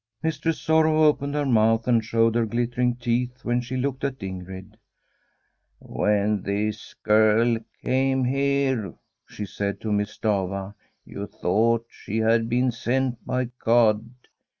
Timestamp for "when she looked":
3.45-4.03